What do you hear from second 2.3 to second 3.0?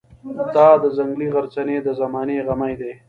غمی دی.